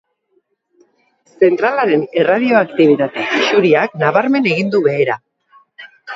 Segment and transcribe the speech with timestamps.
[1.47, 5.21] Zentralaren erradioaktibitate isuriak nabarmen egin du behera.